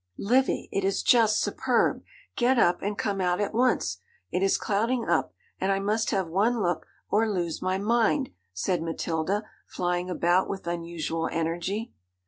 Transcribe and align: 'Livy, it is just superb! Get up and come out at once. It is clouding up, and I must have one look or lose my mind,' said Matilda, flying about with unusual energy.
'Livy, 0.17 0.67
it 0.71 0.83
is 0.83 1.03
just 1.03 1.39
superb! 1.39 2.01
Get 2.35 2.57
up 2.57 2.81
and 2.81 2.97
come 2.97 3.21
out 3.21 3.39
at 3.39 3.53
once. 3.53 3.99
It 4.31 4.41
is 4.41 4.57
clouding 4.57 5.05
up, 5.07 5.35
and 5.59 5.71
I 5.71 5.77
must 5.77 6.09
have 6.09 6.27
one 6.27 6.59
look 6.59 6.87
or 7.11 7.29
lose 7.31 7.61
my 7.61 7.77
mind,' 7.77 8.31
said 8.51 8.81
Matilda, 8.81 9.43
flying 9.67 10.09
about 10.09 10.49
with 10.49 10.65
unusual 10.65 11.29
energy. 11.31 11.93